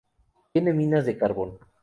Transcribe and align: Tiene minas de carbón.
Tiene 0.51 0.73
minas 0.73 1.05
de 1.05 1.15
carbón. 1.15 1.59